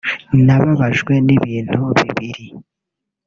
[0.45, 2.45] Nababajwe n’ibintu bibiri